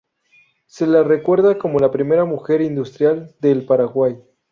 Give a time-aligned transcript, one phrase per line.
[0.65, 4.17] Se la recuerda como la primera mujer industrial del Paraguay.